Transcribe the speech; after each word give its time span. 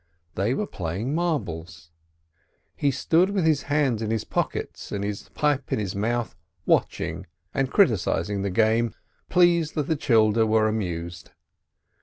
They 0.33 0.55
were 0.55 0.65
playing 0.65 1.13
marbles. 1.13 1.91
He 2.75 2.89
stood 2.89 3.29
with 3.29 3.45
his 3.45 3.61
hands 3.69 4.01
in 4.01 4.09
his 4.09 4.23
pockets 4.23 4.91
and 4.91 5.03
his 5.03 5.29
pipe 5.35 5.71
in 5.71 5.77
his 5.77 5.95
mouth 5.95 6.35
watching 6.65 7.27
and 7.53 7.69
criticising 7.69 8.41
the 8.41 8.49
game, 8.49 8.95
pleased 9.29 9.75
that 9.75 9.85
the 9.85 9.95
"childer" 9.95 10.47
were 10.47 10.67
amused. 10.67 11.29